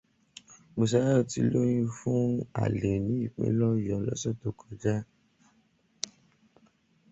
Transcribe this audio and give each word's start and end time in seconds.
Bùsáyọ̀ 0.75 1.27
ti 1.31 1.39
lóyún 1.53 1.87
fún 1.97 2.23
àlè 2.63 2.91
ní 3.05 3.13
ìpínlẹ̀ 3.25 3.69
Ọ̀yọ́ 3.75 4.03
lọ́sẹ̀ 4.05 4.33
tó 4.41 4.49
kọjá. 4.59 4.95